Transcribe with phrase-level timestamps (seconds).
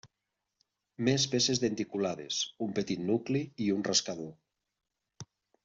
[1.09, 4.29] Més peces denticulades, un petit nucli i un rascador.